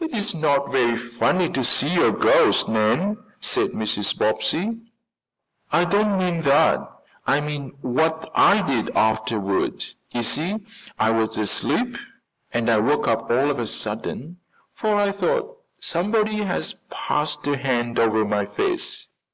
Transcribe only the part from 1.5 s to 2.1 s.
to see a